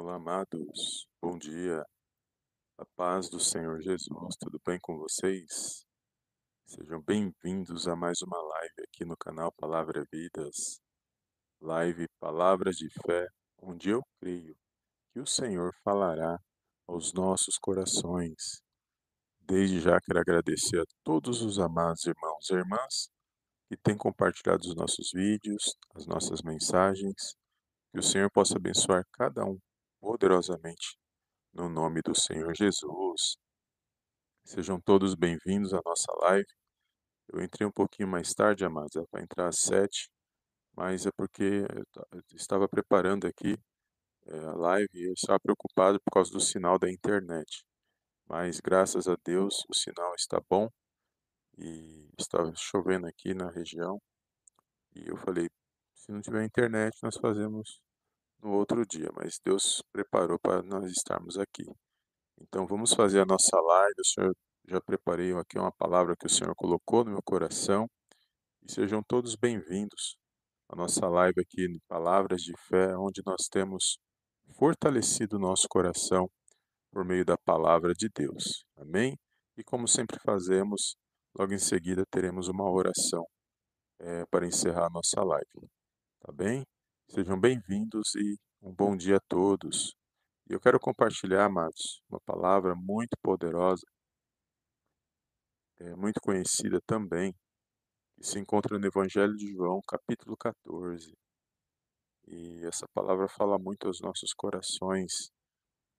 Olá, 0.00 0.14
amados. 0.14 1.08
Bom 1.20 1.36
dia. 1.36 1.84
A 2.78 2.86
paz 2.94 3.28
do 3.28 3.40
Senhor 3.40 3.82
Jesus. 3.82 4.36
Tudo 4.38 4.60
bem 4.64 4.78
com 4.80 4.96
vocês? 4.96 5.84
Sejam 6.64 7.02
bem-vindos 7.02 7.88
a 7.88 7.96
mais 7.96 8.22
uma 8.22 8.40
live 8.40 8.84
aqui 8.84 9.04
no 9.04 9.16
canal 9.16 9.50
Palavra 9.50 10.06
Vidas. 10.12 10.80
Live 11.60 12.06
Palavras 12.20 12.76
de 12.76 12.88
Fé, 13.04 13.26
onde 13.60 13.90
eu 13.90 14.00
creio 14.20 14.54
que 15.12 15.18
o 15.18 15.26
Senhor 15.26 15.74
falará 15.82 16.38
aos 16.86 17.12
nossos 17.12 17.58
corações. 17.58 18.62
Desde 19.40 19.80
já 19.80 20.00
quero 20.00 20.20
agradecer 20.20 20.80
a 20.80 20.86
todos 21.02 21.42
os 21.42 21.58
amados 21.58 22.06
irmãos 22.06 22.48
e 22.48 22.54
irmãs 22.54 23.08
que 23.68 23.76
têm 23.76 23.96
compartilhado 23.96 24.60
os 24.60 24.76
nossos 24.76 25.10
vídeos, 25.12 25.76
as 25.92 26.06
nossas 26.06 26.40
mensagens. 26.40 27.34
Que 27.90 27.98
o 27.98 28.02
Senhor 28.02 28.30
possa 28.30 28.58
abençoar 28.58 29.04
cada 29.12 29.44
um 29.44 29.58
poderosamente 30.00 30.96
no 31.52 31.68
nome 31.68 32.00
do 32.02 32.14
Senhor 32.14 32.54
Jesus. 32.54 33.36
Sejam 34.44 34.80
todos 34.80 35.14
bem-vindos 35.14 35.74
à 35.74 35.80
nossa 35.84 36.12
live. 36.22 36.46
Eu 37.28 37.42
entrei 37.42 37.66
um 37.66 37.72
pouquinho 37.72 38.08
mais 38.08 38.32
tarde, 38.32 38.64
amados, 38.64 38.96
é 38.96 39.04
para 39.10 39.22
entrar 39.22 39.48
às 39.48 39.60
sete, 39.60 40.08
mas 40.74 41.04
é 41.04 41.10
porque 41.16 41.64
eu 42.12 42.22
estava 42.34 42.68
preparando 42.68 43.26
aqui 43.26 43.58
é, 44.26 44.38
a 44.38 44.54
live 44.54 44.88
e 44.94 45.08
eu 45.08 45.12
estava 45.12 45.38
preocupado 45.40 46.00
por 46.00 46.12
causa 46.12 46.32
do 46.32 46.40
sinal 46.40 46.78
da 46.78 46.90
internet. 46.90 47.64
Mas 48.26 48.60
graças 48.60 49.08
a 49.08 49.16
Deus 49.24 49.64
o 49.68 49.74
sinal 49.74 50.14
está 50.14 50.40
bom 50.48 50.68
e 51.58 52.08
estava 52.18 52.52
chovendo 52.54 53.06
aqui 53.06 53.34
na 53.34 53.50
região. 53.50 54.00
E 54.94 55.08
eu 55.08 55.16
falei, 55.16 55.48
se 55.94 56.12
não 56.12 56.20
tiver 56.20 56.44
internet, 56.44 56.96
nós 57.02 57.16
fazemos 57.16 57.80
no 58.42 58.52
outro 58.52 58.84
dia, 58.86 59.10
mas 59.14 59.38
Deus 59.44 59.82
preparou 59.92 60.38
para 60.38 60.62
nós 60.62 60.90
estarmos 60.90 61.36
aqui. 61.38 61.64
Então 62.40 62.66
vamos 62.66 62.94
fazer 62.94 63.20
a 63.20 63.26
nossa 63.26 63.60
live. 63.60 63.94
O 64.00 64.06
Senhor 64.06 64.36
já 64.68 64.80
preparei 64.80 65.32
aqui 65.32 65.58
uma 65.58 65.72
palavra 65.72 66.14
que 66.16 66.26
o 66.26 66.30
Senhor 66.30 66.54
colocou 66.54 67.04
no 67.04 67.12
meu 67.12 67.22
coração. 67.22 67.88
E 68.62 68.72
sejam 68.72 69.02
todos 69.02 69.34
bem-vindos 69.34 70.16
à 70.68 70.76
nossa 70.76 71.08
live 71.08 71.40
aqui 71.40 71.68
no 71.68 71.80
Palavras 71.88 72.42
de 72.42 72.52
Fé, 72.68 72.96
onde 72.96 73.22
nós 73.26 73.48
temos 73.50 73.98
fortalecido 74.58 75.36
o 75.36 75.40
nosso 75.40 75.66
coração 75.68 76.30
por 76.92 77.04
meio 77.04 77.24
da 77.24 77.36
palavra 77.36 77.92
de 77.92 78.08
Deus. 78.14 78.64
Amém? 78.76 79.16
E 79.56 79.64
como 79.64 79.88
sempre 79.88 80.18
fazemos, 80.24 80.96
logo 81.36 81.52
em 81.52 81.58
seguida 81.58 82.04
teremos 82.10 82.48
uma 82.48 82.70
oração 82.70 83.24
é, 84.00 84.24
para 84.30 84.46
encerrar 84.46 84.86
a 84.86 84.90
nossa 84.90 85.22
live. 85.22 85.68
Tá 86.20 86.32
bem? 86.32 86.64
Sejam 87.10 87.40
bem-vindos 87.40 88.14
e 88.16 88.36
um 88.60 88.70
bom 88.70 88.94
dia 88.94 89.16
a 89.16 89.20
todos. 89.26 89.96
Eu 90.46 90.60
quero 90.60 90.78
compartilhar, 90.78 91.46
amados, 91.46 92.02
uma 92.06 92.20
palavra 92.20 92.74
muito 92.74 93.16
poderosa, 93.22 93.82
é, 95.80 95.96
muito 95.96 96.20
conhecida 96.20 96.78
também, 96.86 97.34
que 98.14 98.26
se 98.26 98.38
encontra 98.38 98.78
no 98.78 98.86
Evangelho 98.86 99.34
de 99.36 99.50
João, 99.54 99.80
capítulo 99.88 100.36
14. 100.36 101.10
E 102.26 102.62
essa 102.66 102.86
palavra 102.92 103.26
fala 103.26 103.58
muito 103.58 103.86
aos 103.86 104.02
nossos 104.02 104.34
corações, 104.34 105.30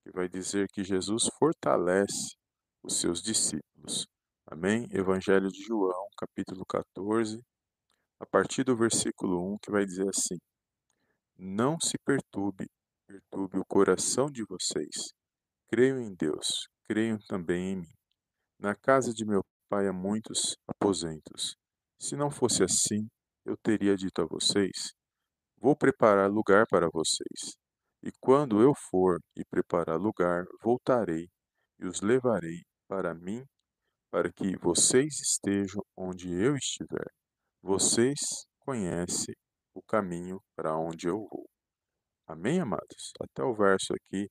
que 0.04 0.12
vai 0.12 0.30
dizer 0.30 0.68
que 0.72 0.84
Jesus 0.84 1.28
fortalece 1.40 2.36
os 2.84 3.00
seus 3.00 3.20
discípulos. 3.24 4.06
Amém? 4.46 4.88
Evangelho 4.92 5.50
de 5.50 5.64
João, 5.64 6.08
capítulo 6.16 6.64
14, 6.68 7.44
a 8.20 8.28
partir 8.28 8.64
do 8.64 8.78
versículo 8.78 9.56
1, 9.56 9.58
que 9.58 9.72
vai 9.72 9.84
dizer 9.88 10.08
assim: 10.08 10.38
não 11.40 11.80
se 11.80 11.98
perturbe, 12.06 12.66
perturbe 13.08 13.60
o 13.60 13.66
coração 13.66 14.30
de 14.30 14.44
vocês. 14.44 15.14
Creio 15.70 16.00
em 16.02 16.14
Deus, 16.14 16.68
creio 16.86 17.18
também 17.28 17.72
em 17.72 17.76
mim. 17.78 17.94
Na 18.60 18.76
casa 18.76 19.14
de 19.14 19.26
meu 19.26 19.42
pai 19.70 19.88
há 19.88 19.94
muitos 19.94 20.58
aposentos. 20.68 21.56
Se 21.98 22.18
não 22.18 22.30
fosse 22.30 22.62
assim, 22.62 23.08
eu 23.46 23.56
teria 23.64 23.96
dito 23.96 24.22
a 24.22 24.26
vocês: 24.26 24.92
Vou 25.58 25.78
preparar 25.78 26.30
lugar 26.30 26.66
para 26.70 26.90
vocês. 26.92 27.56
E 28.04 28.12
quando 28.20 28.62
eu 28.62 28.74
for 28.90 29.20
e 29.38 29.44
preparar 29.46 29.98
lugar, 29.98 30.44
voltarei 30.62 31.28
e 31.80 31.86
os 31.86 32.02
levarei 32.02 32.64
para 32.88 33.14
mim, 33.14 33.46
para 34.12 34.32
que 34.32 34.58
vocês 34.58 35.20
estejam 35.20 35.82
onde 35.98 36.30
eu 36.34 36.56
estiver. 36.56 37.08
Vocês 37.62 38.20
conhecem 38.60 39.36
o 39.74 39.82
caminho 39.82 40.42
para 40.56 40.76
onde 40.78 41.08
eu 41.08 41.28
vou. 41.30 41.50
Amém, 42.28 42.60
amados? 42.60 43.12
Até 43.20 43.44
o 43.44 43.54
verso 43.54 43.94
aqui, 43.94 44.30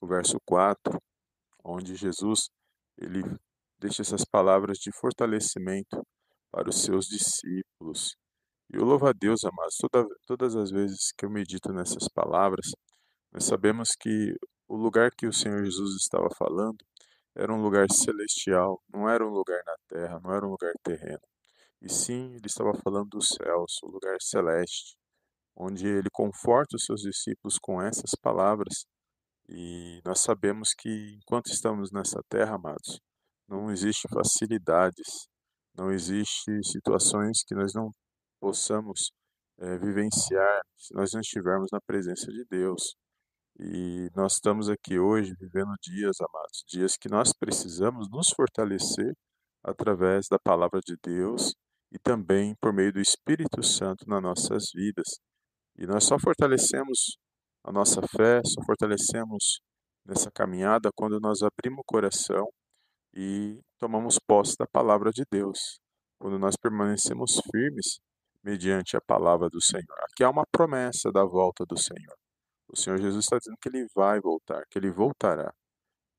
o 0.00 0.06
verso 0.06 0.38
4, 0.46 1.00
onde 1.64 1.94
Jesus 1.94 2.48
ele 2.98 3.22
deixa 3.78 4.02
essas 4.02 4.24
palavras 4.24 4.78
de 4.78 4.90
fortalecimento 4.92 6.02
para 6.50 6.68
os 6.70 6.82
seus 6.82 7.06
discípulos. 7.06 8.16
E 8.72 8.76
eu 8.76 8.84
louvo 8.84 9.06
a 9.06 9.12
Deus, 9.12 9.44
amados, 9.44 9.76
toda, 9.76 10.06
todas 10.26 10.56
as 10.56 10.70
vezes 10.70 11.12
que 11.16 11.26
eu 11.26 11.30
medito 11.30 11.72
nessas 11.72 12.08
palavras, 12.08 12.70
nós 13.32 13.44
sabemos 13.44 13.90
que 13.98 14.34
o 14.68 14.76
lugar 14.76 15.10
que 15.16 15.26
o 15.26 15.32
Senhor 15.32 15.62
Jesus 15.64 15.96
estava 16.00 16.28
falando 16.36 16.78
era 17.36 17.52
um 17.52 17.62
lugar 17.62 17.86
celestial, 17.92 18.82
não 18.92 19.08
era 19.08 19.24
um 19.24 19.30
lugar 19.30 19.62
na 19.66 19.76
terra, 19.88 20.20
não 20.24 20.32
era 20.32 20.46
um 20.46 20.50
lugar 20.50 20.72
terreno. 20.82 21.20
E 21.82 21.92
sim, 21.92 22.34
ele 22.34 22.46
estava 22.46 22.72
falando 22.82 23.10
dos 23.10 23.28
céus, 23.28 23.78
o 23.82 23.88
lugar 23.88 24.16
celeste, 24.20 24.96
onde 25.56 25.86
ele 25.86 26.08
conforta 26.12 26.76
os 26.76 26.84
seus 26.84 27.00
discípulos 27.00 27.58
com 27.58 27.80
essas 27.80 28.10
palavras. 28.20 28.86
E 29.48 30.00
nós 30.04 30.20
sabemos 30.20 30.74
que 30.76 31.14
enquanto 31.16 31.46
estamos 31.46 31.90
nessa 31.92 32.20
terra, 32.28 32.56
amados, 32.56 33.00
não 33.48 33.70
existe 33.70 34.08
facilidades, 34.08 35.28
não 35.76 35.92
existe 35.92 36.50
situações 36.64 37.42
que 37.46 37.54
nós 37.54 37.72
não 37.74 37.90
possamos 38.40 39.12
é, 39.58 39.78
vivenciar 39.78 40.62
se 40.76 40.94
nós 40.94 41.12
não 41.12 41.20
estivermos 41.20 41.68
na 41.72 41.80
presença 41.86 42.26
de 42.32 42.44
Deus. 42.50 42.96
E 43.58 44.10
nós 44.14 44.34
estamos 44.34 44.68
aqui 44.68 44.98
hoje 44.98 45.34
vivendo 45.40 45.72
dias, 45.82 46.16
amados, 46.20 46.64
dias 46.68 46.96
que 46.96 47.08
nós 47.08 47.32
precisamos 47.32 48.08
nos 48.10 48.30
fortalecer 48.30 49.14
através 49.62 50.26
da 50.28 50.38
palavra 50.38 50.80
de 50.84 50.96
Deus 51.02 51.54
e 51.92 51.98
também 51.98 52.54
por 52.60 52.72
meio 52.72 52.92
do 52.92 53.00
Espírito 53.00 53.62
Santo 53.62 54.04
nas 54.08 54.22
nossas 54.22 54.70
vidas. 54.74 55.06
E 55.78 55.86
nós 55.86 56.04
só 56.04 56.18
fortalecemos 56.18 57.16
a 57.64 57.72
nossa 57.72 58.00
fé, 58.02 58.40
só 58.44 58.62
fortalecemos 58.64 59.60
nessa 60.04 60.30
caminhada 60.30 60.90
quando 60.94 61.18
nós 61.20 61.40
abrimos 61.42 61.80
o 61.80 61.84
coração 61.86 62.46
e 63.14 63.60
tomamos 63.78 64.18
posse 64.18 64.56
da 64.58 64.66
palavra 64.66 65.10
de 65.10 65.24
Deus. 65.30 65.78
Quando 66.18 66.38
nós 66.38 66.56
permanecemos 66.56 67.40
firmes 67.50 67.98
mediante 68.42 68.96
a 68.96 69.00
palavra 69.00 69.48
do 69.50 69.60
Senhor. 69.60 69.98
Aqui 70.10 70.22
há 70.22 70.30
uma 70.30 70.44
promessa 70.52 71.10
da 71.10 71.24
volta 71.24 71.64
do 71.66 71.76
Senhor. 71.76 72.16
O 72.68 72.76
Senhor 72.76 72.98
Jesus 72.98 73.24
está 73.24 73.38
dizendo 73.38 73.56
que 73.60 73.68
ele 73.68 73.86
vai 73.94 74.20
voltar, 74.20 74.62
que 74.70 74.78
ele 74.78 74.90
voltará. 74.90 75.52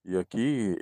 E 0.03 0.17
aqui 0.17 0.75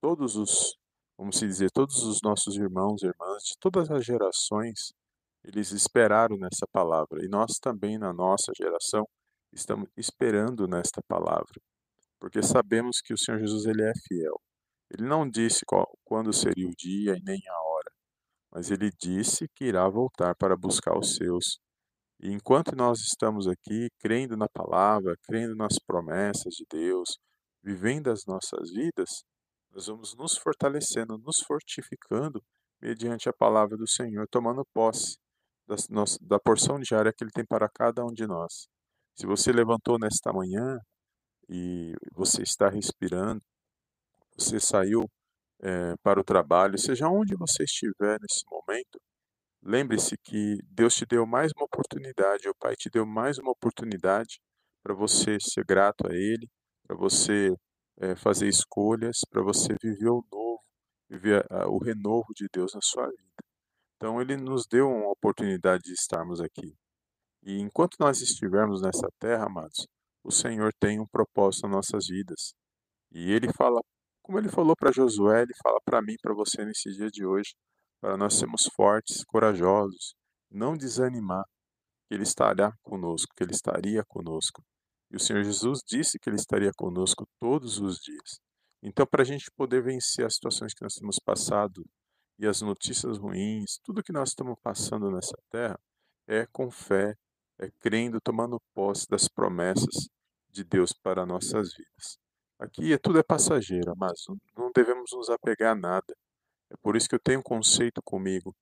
todos 0.00 0.36
os 0.36 0.76
vamos 1.18 1.38
dizer, 1.38 1.70
todos 1.70 2.02
os 2.02 2.20
nossos 2.22 2.56
irmãos 2.56 3.02
e 3.02 3.06
irmãs 3.06 3.42
de 3.44 3.54
todas 3.58 3.90
as 3.90 4.04
gerações, 4.04 4.92
eles 5.44 5.70
esperaram 5.72 6.36
nessa 6.36 6.66
palavra. 6.72 7.24
E 7.24 7.28
nós 7.28 7.58
também, 7.60 7.98
na 7.98 8.12
nossa 8.12 8.52
geração, 8.56 9.06
estamos 9.52 9.88
esperando 9.96 10.66
nesta 10.66 11.00
palavra. 11.06 11.60
Porque 12.18 12.42
sabemos 12.42 13.00
que 13.02 13.12
o 13.12 13.18
Senhor 13.18 13.38
Jesus 13.38 13.66
ele 13.66 13.82
é 13.82 13.92
fiel. 14.08 14.40
Ele 14.90 15.06
não 15.08 15.28
disse 15.28 15.64
qual, 15.66 15.86
quando 16.04 16.32
seria 16.32 16.68
o 16.68 16.74
dia 16.76 17.16
e 17.16 17.22
nem 17.22 17.40
a 17.48 17.60
hora, 17.68 17.90
mas 18.52 18.70
ele 18.70 18.90
disse 19.00 19.48
que 19.54 19.64
irá 19.64 19.88
voltar 19.88 20.34
para 20.36 20.56
buscar 20.56 20.96
os 20.96 21.16
seus. 21.16 21.58
E 22.20 22.30
enquanto 22.30 22.76
nós 22.76 23.00
estamos 23.00 23.48
aqui 23.48 23.88
crendo 23.98 24.36
na 24.36 24.48
palavra, 24.48 25.16
crendo 25.24 25.56
nas 25.56 25.78
promessas 25.84 26.54
de 26.54 26.64
Deus, 26.70 27.18
vivendo 27.62 28.08
as 28.08 28.24
nossas 28.26 28.70
vidas, 28.70 29.24
nós 29.74 29.88
vamos 29.88 30.14
nos 30.14 30.36
fortalecendo, 30.38 31.18
nos 31.18 31.38
fortificando 31.44 32.40
mediante 32.80 33.28
a 33.28 33.32
palavra 33.32 33.76
do 33.76 33.88
Senhor, 33.88 34.26
tomando 34.28 34.64
posse 34.72 35.18
da, 35.66 35.74
nossa, 35.90 36.16
da 36.22 36.38
porção 36.38 36.78
diária 36.78 37.12
que 37.12 37.24
Ele 37.24 37.32
tem 37.32 37.44
para 37.44 37.68
cada 37.68 38.04
um 38.04 38.12
de 38.12 38.24
nós. 38.24 38.68
Se 39.16 39.26
você 39.26 39.50
levantou 39.50 39.98
nesta 39.98 40.32
manhã 40.32 40.78
e 41.48 41.92
você 42.12 42.42
está 42.42 42.68
respirando, 42.68 43.40
você 44.36 44.60
saiu 44.60 45.10
é, 45.60 45.94
para 46.02 46.20
o 46.20 46.24
trabalho, 46.24 46.78
seja 46.78 47.08
onde 47.08 47.34
você 47.36 47.64
estiver 47.64 48.18
nesse 48.20 48.44
momento, 48.48 49.00
lembre-se 49.60 50.16
que 50.22 50.58
Deus 50.70 50.94
te 50.94 51.04
deu 51.04 51.26
mais 51.26 51.50
uma 51.56 51.64
oportunidade, 51.64 52.48
o 52.48 52.54
Pai 52.54 52.76
te 52.76 52.88
deu 52.88 53.04
mais 53.04 53.38
uma 53.38 53.50
oportunidade 53.50 54.40
para 54.84 54.94
você 54.94 55.36
ser 55.40 55.64
grato 55.64 56.06
a 56.06 56.14
Ele, 56.14 56.48
para 56.86 56.96
você 56.96 57.52
é, 57.98 58.16
fazer 58.16 58.48
escolhas 58.48 59.20
para 59.30 59.42
você 59.42 59.74
viver 59.82 60.10
o 60.10 60.24
novo, 60.32 60.60
viver 61.08 61.46
a, 61.50 61.68
o 61.68 61.78
renovo 61.78 62.32
de 62.34 62.46
Deus 62.52 62.74
na 62.74 62.80
sua 62.82 63.06
vida. 63.06 63.34
Então, 63.96 64.20
Ele 64.20 64.36
nos 64.36 64.66
deu 64.66 64.88
uma 64.88 65.10
oportunidade 65.10 65.82
de 65.84 65.92
estarmos 65.92 66.40
aqui. 66.40 66.74
E 67.42 67.60
enquanto 67.60 67.96
nós 68.00 68.20
estivermos 68.20 68.80
nessa 68.82 69.08
terra, 69.18 69.46
amados, 69.46 69.86
o 70.22 70.32
Senhor 70.32 70.72
tem 70.80 70.98
um 70.98 71.06
propósito 71.06 71.64
nas 71.64 71.76
nossas 71.76 72.06
vidas. 72.06 72.54
E 73.12 73.30
ele 73.30 73.52
fala, 73.52 73.80
como 74.22 74.38
ele 74.38 74.48
falou 74.48 74.74
para 74.74 74.90
Josué, 74.90 75.42
ele 75.42 75.52
fala 75.62 75.78
para 75.84 76.00
mim, 76.00 76.16
para 76.22 76.34
você 76.34 76.64
nesse 76.64 76.90
dia 76.90 77.10
de 77.10 77.26
hoje, 77.26 77.54
para 78.00 78.16
nós 78.16 78.34
sermos 78.34 78.68
fortes, 78.74 79.22
corajosos, 79.24 80.14
não 80.50 80.76
desanimar, 80.76 81.44
que 82.08 82.14
ele 82.14 82.22
estará 82.22 82.72
conosco, 82.82 83.32
que 83.36 83.44
ele 83.44 83.52
estaria 83.52 84.02
conosco. 84.08 84.62
E 85.14 85.16
o 85.16 85.20
Senhor 85.20 85.44
Jesus 85.44 85.78
disse 85.86 86.18
que 86.18 86.28
ele 86.28 86.34
estaria 86.34 86.72
conosco 86.76 87.24
todos 87.38 87.78
os 87.78 88.00
dias. 88.00 88.40
Então, 88.82 89.06
para 89.06 89.22
a 89.22 89.24
gente 89.24 89.48
poder 89.56 89.80
vencer 89.80 90.26
as 90.26 90.34
situações 90.34 90.74
que 90.74 90.82
nós 90.82 90.96
temos 90.96 91.20
passado 91.24 91.84
e 92.36 92.48
as 92.48 92.60
notícias 92.60 93.16
ruins, 93.16 93.78
tudo 93.84 94.02
que 94.02 94.12
nós 94.12 94.30
estamos 94.30 94.56
passando 94.60 95.12
nessa 95.12 95.38
terra, 95.52 95.78
é 96.26 96.48
com 96.50 96.68
fé, 96.68 97.14
é 97.60 97.70
crendo, 97.78 98.20
tomando 98.20 98.60
posse 98.74 99.06
das 99.08 99.28
promessas 99.28 100.08
de 100.50 100.64
Deus 100.64 100.92
para 100.92 101.24
nossas 101.24 101.72
vidas. 101.72 102.18
Aqui 102.58 102.92
é 102.92 102.98
tudo 102.98 103.20
é 103.20 103.22
passageiro, 103.22 103.94
mas 103.96 104.24
não 104.58 104.72
devemos 104.74 105.12
nos 105.12 105.30
apegar 105.30 105.76
a 105.76 105.80
nada. 105.80 106.12
É 106.72 106.76
por 106.82 106.96
isso 106.96 107.08
que 107.08 107.14
eu 107.14 107.20
tenho 107.20 107.38
um 107.38 107.44
conceito 107.44 108.02
comigo 108.02 108.52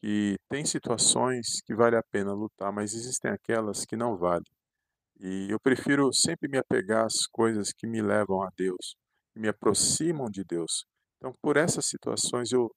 que 0.00 0.36
tem 0.48 0.64
situações 0.64 1.60
que 1.62 1.74
vale 1.74 1.96
a 1.96 2.02
pena 2.12 2.32
lutar, 2.32 2.72
mas 2.72 2.94
existem 2.94 3.28
aquelas 3.28 3.84
que 3.84 3.96
não 3.96 4.16
valem. 4.16 4.55
E 5.18 5.50
eu 5.50 5.58
prefiro 5.58 6.12
sempre 6.12 6.48
me 6.48 6.58
apegar 6.58 7.06
às 7.06 7.26
coisas 7.26 7.72
que 7.72 7.86
me 7.86 8.02
levam 8.02 8.42
a 8.42 8.50
Deus, 8.56 8.96
que 9.32 9.40
me 9.40 9.48
aproximam 9.48 10.30
de 10.30 10.44
Deus. 10.44 10.84
Então, 11.16 11.32
por 11.40 11.56
essas 11.56 11.86
situações, 11.86 12.52
eu 12.52 12.70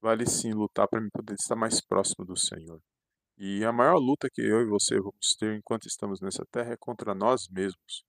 vale 0.00 0.26
sim 0.26 0.52
lutar 0.52 0.86
para 0.88 1.00
me 1.00 1.10
poder 1.10 1.34
estar 1.34 1.56
mais 1.56 1.80
próximo 1.80 2.24
do 2.24 2.38
Senhor. 2.38 2.80
E 3.38 3.64
a 3.64 3.72
maior 3.72 3.98
luta 3.98 4.28
que 4.32 4.40
eu 4.40 4.60
e 4.62 4.66
você 4.66 4.96
vamos 4.98 5.34
ter 5.38 5.56
enquanto 5.56 5.86
estamos 5.86 6.20
nessa 6.20 6.44
terra 6.50 6.72
é 6.72 6.76
contra 6.78 7.14
nós 7.14 7.48
mesmos. 7.50 8.04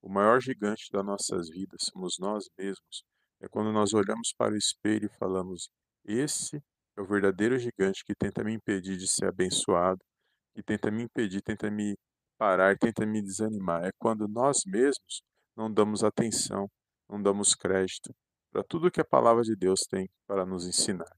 O 0.00 0.08
maior 0.08 0.40
gigante 0.40 0.90
das 0.92 1.04
nossas 1.04 1.48
vidas 1.48 1.82
somos 1.92 2.16
nós 2.18 2.48
mesmos. 2.58 3.04
É 3.40 3.48
quando 3.48 3.72
nós 3.72 3.92
olhamos 3.92 4.32
para 4.36 4.54
o 4.54 4.56
espelho 4.56 5.06
e 5.06 5.18
falamos: 5.18 5.68
Esse 6.04 6.56
é 6.96 7.00
o 7.00 7.06
verdadeiro 7.06 7.58
gigante 7.58 8.04
que 8.04 8.14
tenta 8.14 8.42
me 8.42 8.54
impedir 8.54 8.96
de 8.96 9.08
ser 9.08 9.26
abençoado, 9.26 10.00
que 10.54 10.62
tenta 10.62 10.90
me 10.90 11.04
impedir, 11.04 11.42
tenta 11.42 11.70
me 11.70 11.96
parar, 12.42 12.76
tenta 12.76 13.06
me 13.06 13.22
desanimar. 13.22 13.84
É 13.84 13.92
quando 14.00 14.26
nós 14.26 14.62
mesmos 14.66 15.22
não 15.56 15.72
damos 15.72 16.02
atenção, 16.02 16.68
não 17.08 17.22
damos 17.22 17.54
crédito 17.54 18.12
para 18.50 18.64
tudo 18.64 18.90
que 18.90 19.00
a 19.00 19.04
palavra 19.04 19.42
de 19.44 19.54
Deus 19.54 19.82
tem 19.88 20.10
para 20.26 20.44
nos 20.44 20.66
ensinar. 20.66 21.16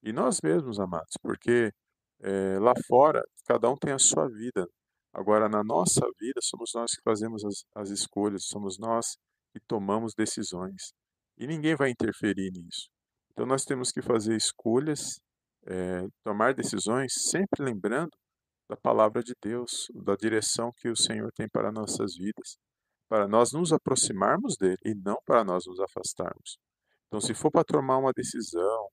E 0.00 0.12
nós 0.12 0.38
mesmos, 0.40 0.78
amados, 0.78 1.14
porque 1.20 1.72
é, 2.20 2.58
lá 2.60 2.72
fora 2.86 3.20
cada 3.46 3.68
um 3.68 3.76
tem 3.76 3.92
a 3.92 3.98
sua 3.98 4.28
vida. 4.28 4.64
Agora, 5.12 5.48
na 5.48 5.64
nossa 5.64 6.06
vida, 6.20 6.38
somos 6.40 6.70
nós 6.72 6.92
que 6.92 7.02
fazemos 7.02 7.44
as, 7.44 7.64
as 7.74 7.90
escolhas, 7.90 8.44
somos 8.44 8.78
nós 8.78 9.16
que 9.52 9.58
tomamos 9.66 10.14
decisões. 10.14 10.92
E 11.36 11.48
ninguém 11.48 11.74
vai 11.74 11.90
interferir 11.90 12.52
nisso. 12.52 12.88
Então, 13.32 13.44
nós 13.44 13.64
temos 13.64 13.90
que 13.90 14.00
fazer 14.00 14.36
escolhas, 14.36 15.20
é, 15.66 16.06
tomar 16.22 16.54
decisões, 16.54 17.12
sempre 17.28 17.64
lembrando 17.64 18.12
da 18.70 18.76
palavra 18.76 19.20
de 19.20 19.34
Deus, 19.42 19.88
da 19.92 20.14
direção 20.14 20.70
que 20.76 20.88
o 20.88 20.96
Senhor 20.96 21.32
tem 21.32 21.48
para 21.48 21.72
nossas 21.72 22.14
vidas, 22.14 22.56
para 23.08 23.26
nós 23.26 23.52
nos 23.52 23.72
aproximarmos 23.72 24.56
dele 24.56 24.78
e 24.84 24.94
não 24.94 25.16
para 25.26 25.42
nós 25.42 25.66
nos 25.66 25.80
afastarmos. 25.80 26.56
Então, 27.08 27.20
se 27.20 27.34
for 27.34 27.50
para 27.50 27.64
tomar 27.64 27.98
uma 27.98 28.12
decisão, 28.12 28.88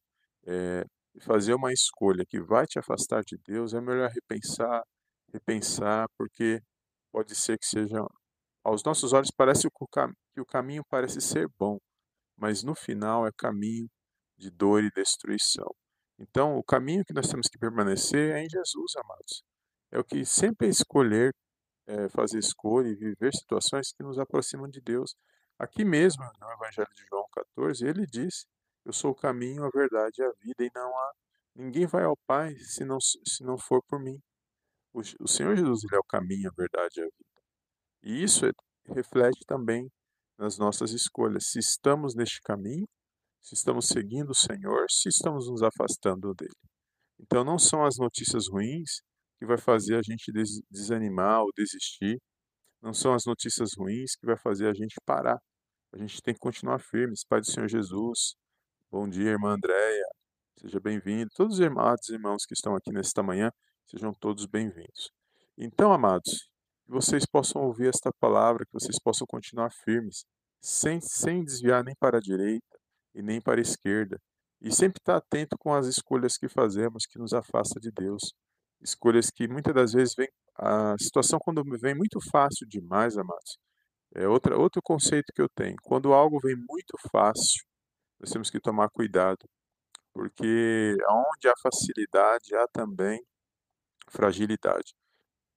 é, 0.47 0.83
fazer 1.21 1.53
uma 1.53 1.71
escolha 1.71 2.25
que 2.27 2.41
vai 2.41 2.65
te 2.65 2.79
afastar 2.79 3.21
de 3.21 3.37
Deus, 3.45 3.75
é 3.75 3.79
melhor 3.79 4.09
repensar, 4.09 4.81
repensar, 5.31 6.07
porque 6.17 6.59
pode 7.11 7.35
ser 7.35 7.59
que 7.59 7.67
seja. 7.67 8.03
Aos 8.63 8.83
nossos 8.83 9.13
olhos 9.13 9.29
parece 9.29 9.69
que 10.33 10.41
o 10.41 10.45
caminho 10.45 10.81
parece 10.89 11.21
ser 11.21 11.47
bom, 11.55 11.77
mas 12.35 12.63
no 12.63 12.73
final 12.73 13.27
é 13.27 13.31
caminho 13.37 13.87
de 14.35 14.49
dor 14.49 14.83
e 14.83 14.89
destruição. 14.89 15.71
Então, 16.17 16.57
o 16.57 16.63
caminho 16.63 17.05
que 17.05 17.13
nós 17.13 17.27
temos 17.27 17.47
que 17.47 17.59
permanecer 17.59 18.35
é 18.35 18.43
em 18.43 18.49
Jesus, 18.49 18.95
amados. 18.95 19.43
É 19.91 19.99
o 19.99 20.03
que 20.03 20.25
sempre 20.25 20.67
é 20.67 20.69
escolher, 20.69 21.33
é, 21.87 22.09
fazer 22.09 22.39
escolha 22.39 22.89
e 22.89 22.95
viver 22.95 23.33
situações 23.33 23.91
que 23.93 24.03
nos 24.03 24.19
aproximam 24.19 24.69
de 24.69 24.81
Deus. 24.81 25.15
Aqui 25.57 25.85
mesmo, 25.85 26.23
no 26.39 26.51
Evangelho 26.51 26.87
de 26.95 27.05
João 27.09 27.25
14, 27.33 27.85
ele 27.85 28.05
diz: 28.05 28.45
Eu 28.85 28.93
sou 28.93 29.11
o 29.11 29.15
caminho, 29.15 29.63
a 29.63 29.69
verdade 29.69 30.21
e 30.21 30.23
a 30.23 30.31
vida, 30.41 30.63
e 30.63 30.71
não 30.75 30.97
há 30.97 31.11
ninguém 31.57 31.87
vai 31.87 32.03
ao 32.03 32.15
Pai 32.27 32.55
se 32.57 32.85
não, 32.85 32.99
se 33.01 33.43
não 33.43 33.57
for 33.57 33.81
por 33.83 33.99
mim. 33.99 34.21
O, 34.93 35.01
o 35.19 35.27
Senhor 35.27 35.55
Jesus 35.55 35.83
ele 35.83 35.95
é 35.95 35.99
o 35.99 36.03
caminho, 36.03 36.49
a 36.49 36.53
verdade 36.55 36.99
e 36.99 37.01
a 37.01 37.05
vida. 37.05 37.41
E 38.03 38.23
isso 38.23 38.45
é, 38.45 38.51
reflete 38.93 39.43
também 39.45 39.89
nas 40.37 40.57
nossas 40.57 40.91
escolhas. 40.91 41.47
Se 41.47 41.59
estamos 41.59 42.15
neste 42.15 42.39
caminho, 42.41 42.87
se 43.41 43.55
estamos 43.55 43.87
seguindo 43.87 44.29
o 44.29 44.35
Senhor, 44.35 44.85
se 44.89 45.09
estamos 45.09 45.49
nos 45.49 45.63
afastando 45.63 46.33
dele. 46.35 46.51
Então 47.19 47.43
não 47.43 47.57
são 47.57 47.83
as 47.83 47.97
notícias 47.97 48.47
ruins 48.47 49.01
que 49.37 49.45
vai 49.45 49.57
fazer 49.57 49.95
a 49.95 50.01
gente 50.01 50.31
des 50.31 50.61
desanimar 50.69 51.41
ou 51.41 51.51
desistir. 51.55 52.19
Não 52.81 52.93
são 52.93 53.13
as 53.13 53.25
notícias 53.25 53.71
ruins 53.77 54.15
que 54.15 54.25
vai 54.25 54.37
fazer 54.37 54.67
a 54.67 54.73
gente 54.73 54.95
parar. 55.05 55.37
A 55.93 55.97
gente 55.97 56.21
tem 56.21 56.33
que 56.33 56.39
continuar 56.39 56.79
firmes. 56.79 57.23
Pai 57.27 57.39
do 57.39 57.45
Senhor 57.45 57.67
Jesus. 57.67 58.35
Bom 58.91 59.07
dia, 59.07 59.31
irmã 59.31 59.53
Andréia. 59.53 60.05
Seja 60.59 60.79
bem-vindo. 60.79 61.29
Todos 61.35 61.59
os 61.59 61.61
amados 61.65 62.09
irmãos 62.09 62.45
que 62.45 62.53
estão 62.53 62.75
aqui 62.75 62.91
nesta 62.91 63.21
manhã, 63.21 63.51
sejam 63.85 64.11
todos 64.13 64.45
bem-vindos. 64.45 65.11
Então, 65.57 65.91
amados, 65.91 66.49
que 66.85 66.91
vocês 66.91 67.25
possam 67.25 67.63
ouvir 67.63 67.89
esta 67.89 68.11
palavra, 68.19 68.65
que 68.65 68.73
vocês 68.73 68.97
possam 68.99 69.27
continuar 69.27 69.71
firmes, 69.83 70.25
sem, 70.61 70.99
sem 71.01 71.43
desviar 71.43 71.83
nem 71.83 71.95
para 71.99 72.17
a 72.17 72.21
direita 72.21 72.79
e 73.13 73.21
nem 73.21 73.39
para 73.41 73.59
a 73.59 73.61
esquerda. 73.61 74.19
E 74.61 74.73
sempre 74.73 74.99
estar 74.99 75.17
atento 75.17 75.55
com 75.59 75.73
as 75.73 75.85
escolhas 75.85 76.37
que 76.37 76.49
fazemos, 76.49 77.05
que 77.05 77.19
nos 77.19 77.33
afasta 77.33 77.79
de 77.79 77.91
Deus. 77.91 78.33
Escolhas 78.81 79.29
que 79.29 79.47
muitas 79.47 79.73
das 79.73 79.93
vezes 79.93 80.13
vem 80.15 80.29
a 80.55 80.95
situação 80.99 81.39
quando 81.39 81.63
vem 81.79 81.95
muito 81.95 82.19
fácil 82.31 82.67
demais, 82.67 83.17
amados. 83.17 83.57
É 84.15 84.27
outra, 84.27 84.57
outro 84.57 84.81
conceito 84.81 85.31
que 85.33 85.41
eu 85.41 85.49
tenho. 85.49 85.75
Quando 85.83 86.13
algo 86.13 86.39
vem 86.39 86.55
muito 86.55 86.97
fácil, 87.11 87.63
nós 88.19 88.31
temos 88.31 88.49
que 88.49 88.59
tomar 88.59 88.89
cuidado, 88.89 89.47
porque 90.13 90.95
onde 91.09 91.47
há 91.47 91.53
facilidade 91.61 92.55
há 92.55 92.67
também 92.73 93.21
fragilidade. 94.09 94.93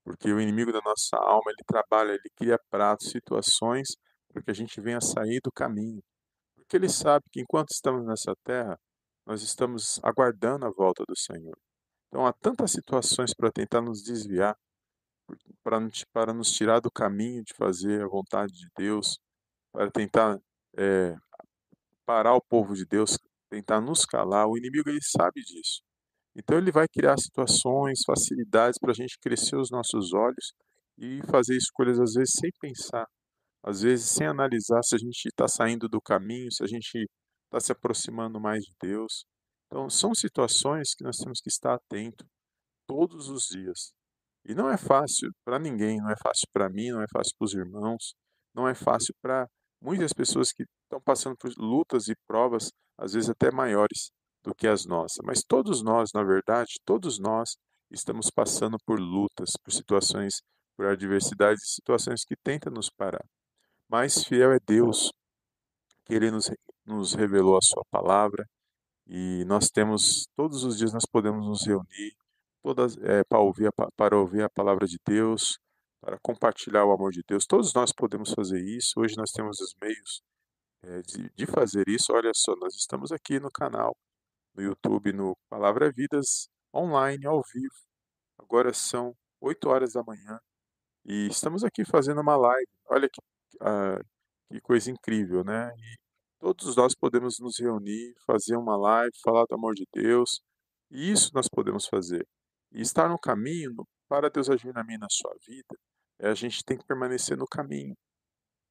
Porque 0.05 0.33
o 0.33 0.41
inimigo 0.41 0.73
da 0.73 0.81
nossa 0.85 1.17
alma, 1.17 1.51
ele 1.51 1.65
trabalha, 1.67 2.13
ele 2.13 2.31
cria 2.37 2.59
pratos, 2.71 3.11
situações 3.11 3.97
para 4.29 4.43
que 4.43 4.51
a 4.51 4.55
gente 4.55 4.81
venha 4.81 5.01
sair 5.01 5.41
do 5.43 5.53
caminho. 5.53 6.03
Porque 6.57 6.77
ele 6.77 6.89
sabe 6.89 7.25
que 7.33 7.41
enquanto 7.41 7.71
estamos 7.71 8.05
nessa 8.05 8.35
terra, 8.45 8.79
nós 9.27 9.43
estamos 9.43 10.01
aguardando 10.03 10.67
a 10.67 10.71
volta 10.71 11.05
do 11.07 11.17
Senhor. 11.19 11.57
Então 12.11 12.27
há 12.27 12.33
tantas 12.33 12.73
situações 12.73 13.33
para 13.33 13.53
tentar 13.53 13.81
nos 13.81 14.03
desviar, 14.03 14.57
para, 15.63 16.35
nos 16.35 16.51
tirar 16.51 16.81
do 16.81 16.91
caminho 16.91 17.45
de 17.45 17.55
fazer 17.55 18.03
a 18.03 18.09
vontade 18.09 18.53
de 18.53 18.69
Deus, 18.77 19.17
para 19.73 19.89
tentar 19.93 20.37
é, 20.77 21.15
parar 22.05 22.35
o 22.35 22.43
povo 22.43 22.75
de 22.75 22.85
Deus, 22.85 23.17
tentar 23.49 23.81
nos 23.81 24.05
calar. 24.05 24.49
O 24.49 24.59
inimigo 24.59 24.91
ele 24.91 24.99
sabe 25.01 25.41
disso. 25.41 25.83
Então 26.35 26.59
ele 26.59 26.73
vai 26.73 26.87
criar 26.89 27.17
situações, 27.17 28.03
facilidades 28.05 28.79
para 28.81 28.91
a 28.91 28.95
gente 28.95 29.17
crescer 29.21 29.57
os 29.57 29.71
nossos 29.71 30.13
olhos 30.13 30.53
e 30.99 31.21
fazer 31.31 31.57
escolhas 31.57 32.01
às 32.01 32.15
vezes 32.15 32.35
sem 32.35 32.51
pensar, 32.61 33.07
às 33.63 33.83
vezes 33.83 34.11
sem 34.11 34.27
analisar 34.27 34.83
se 34.83 34.97
a 34.97 34.99
gente 34.99 35.27
está 35.27 35.47
saindo 35.47 35.89
do 35.89 36.01
caminho, 36.01 36.53
se 36.53 36.65
a 36.65 36.67
gente 36.67 37.09
está 37.45 37.61
se 37.61 37.73
aproximando 37.73 38.41
mais 38.41 38.65
de 38.65 38.73
Deus. 38.81 39.25
Então 39.71 39.89
são 39.89 40.13
situações 40.15 40.95
que 40.95 41.05
nós 41.05 41.17
temos 41.17 41.41
que 41.41 41.49
estar 41.49 41.75
atento 41.75 42.27
todos 42.89 43.29
os 43.29 43.45
dias. 43.45 43.93
E 44.45 44.53
não 44.53 44.69
é 44.69 44.77
fácil 44.77 45.31
para 45.45 45.61
ninguém, 45.61 45.99
não 45.99 46.11
é 46.11 46.17
fácil 46.21 46.49
para 46.53 46.69
mim, 46.69 46.91
não 46.91 47.01
é 47.01 47.07
fácil 47.13 47.33
para 47.39 47.45
os 47.45 47.55
irmãos, 47.55 48.15
não 48.53 48.67
é 48.67 48.75
fácil 48.75 49.15
para 49.23 49.47
muitas 49.81 50.13
pessoas 50.13 50.51
que 50.51 50.65
estão 50.83 51.01
passando 51.01 51.37
por 51.37 51.53
lutas 51.57 52.09
e 52.09 52.15
provas, 52.27 52.73
às 52.99 53.13
vezes 53.13 53.31
até 53.31 53.53
maiores 53.53 54.11
do 54.43 54.53
que 54.53 54.67
as 54.67 54.85
nossas. 54.87 55.19
Mas 55.25 55.45
todos 55.45 55.83
nós, 55.83 56.11
na 56.13 56.25
verdade, 56.25 56.81
todos 56.85 57.21
nós 57.21 57.57
estamos 57.93 58.29
passando 58.29 58.77
por 58.85 58.99
lutas, 58.99 59.53
por 59.63 59.73
situações, 59.73 60.43
por 60.77 60.87
adversidades 60.87 61.75
situações 61.75 62.25
que 62.25 62.35
tentam 62.43 62.73
nos 62.73 62.91
parar. 62.91 63.25
Mais 63.89 64.25
fiel 64.25 64.53
é 64.53 64.59
Deus, 64.67 65.13
que 66.05 66.15
Ele 66.15 66.31
nos, 66.31 66.51
nos 66.85 67.15
revelou 67.15 67.57
a 67.57 67.63
Sua 67.63 67.85
palavra 67.89 68.45
e 69.11 69.45
nós 69.45 69.69
temos, 69.69 70.29
todos 70.37 70.63
os 70.63 70.79
dias 70.79 70.93
nós 70.93 71.05
podemos 71.05 71.45
nos 71.45 71.67
reunir 71.67 72.15
todas, 72.63 72.97
é, 72.99 73.25
para, 73.25 73.41
ouvir 73.41 73.73
para 73.97 74.17
ouvir 74.17 74.45
a 74.45 74.49
palavra 74.49 74.87
de 74.87 74.99
Deus, 75.05 75.59
para 76.01 76.17
compartilhar 76.23 76.85
o 76.85 76.93
amor 76.93 77.11
de 77.11 77.23
Deus. 77.27 77.45
Todos 77.45 77.75
nós 77.75 77.93
podemos 77.93 78.33
fazer 78.33 78.61
isso. 78.65 79.01
Hoje 79.01 79.17
nós 79.17 79.33
temos 79.33 79.61
os 79.61 79.75
meios 79.83 80.23
é, 80.85 81.03
de, 81.03 81.29
de 81.35 81.47
fazer 81.47 81.89
isso. 81.89 82.13
Olha 82.13 82.31
só, 82.35 82.55
nós 82.57 82.77
estamos 82.77 83.11
aqui 83.11 83.41
no 83.41 83.51
canal 83.51 83.97
no 84.55 84.63
YouTube, 84.63 85.13
no 85.13 85.37
Palavra 85.49 85.91
Vidas, 85.91 86.49
online, 86.75 87.27
ao 87.27 87.43
vivo. 87.53 87.75
Agora 88.39 88.73
são 88.73 89.15
8 89.41 89.69
horas 89.69 89.93
da 89.93 90.03
manhã 90.03 90.39
E 91.05 91.29
estamos 91.29 91.65
aqui 91.65 91.85
fazendo 91.85 92.21
uma 92.21 92.37
live. 92.37 92.69
Olha 92.89 93.09
que, 93.09 93.21
ah, 93.61 94.01
que 94.51 94.61
coisa 94.61 94.91
incrível, 94.91 95.45
né? 95.45 95.71
E 95.77 95.97
todos 96.41 96.75
nós 96.75 96.95
podemos 96.95 97.39
nos 97.39 97.61
reunir, 97.61 98.15
fazer 98.27 98.57
uma 98.57 98.77
live, 98.77 99.13
falar 99.23 99.45
do 99.45 99.55
amor 99.55 99.75
de 99.75 99.87
Deus. 99.93 100.41
E 100.91 101.13
isso 101.13 101.31
nós 101.35 101.47
podemos 101.49 101.87
fazer. 101.87 102.27
E 102.73 102.81
estar 102.81 103.09
no 103.09 103.19
caminho, 103.19 103.87
para 104.09 104.31
Deus 104.31 104.49
agir 104.49 104.73
na 104.73 104.83
minha 104.83 104.99
na 104.99 105.07
sua 105.11 105.33
vida, 105.47 105.77
é 106.19 106.29
a 106.29 106.35
gente 106.35 106.65
tem 106.65 106.77
que 106.77 106.85
permanecer 106.85 107.37
no 107.37 107.47
caminho. 107.47 107.95